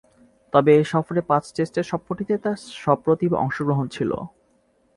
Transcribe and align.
তবে 0.53 0.71
এ 0.77 0.83
সফরে 0.91 1.21
পাঁচ 1.29 1.43
টেস্টের 1.55 1.85
সবকটিতেই 1.91 2.41
তার 2.45 2.57
সপ্রতিভ 2.83 3.29
অংশগ্রহণ 3.43 3.85
ছিল। 3.95 4.11